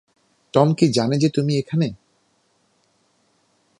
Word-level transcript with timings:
Tom 0.53 0.67
কি 0.73 0.85
জানে 0.87 1.15
যে 1.17 1.29
তুমি 1.29 1.53
এখানে? 1.57 1.87